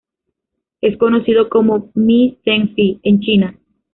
[0.81, 3.59] Es conocido como "mi zhen zi" en China.